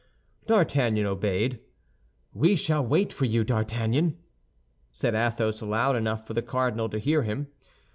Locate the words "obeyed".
1.05-1.59